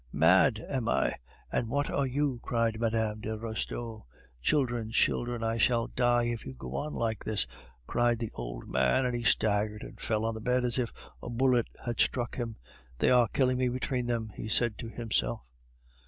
[0.11, 0.65] "Mad!
[0.67, 1.13] am I?
[1.51, 3.19] And what are you?" cried Mme.
[3.21, 4.01] de Restaud.
[4.41, 7.45] "Children, children, I shall die if you go on like this,"
[7.85, 10.91] cried the old man, and he staggered and fell on the bed as if
[11.21, 12.55] a bullet had struck him.
[12.97, 15.41] "They are killing me between them," he said to himself.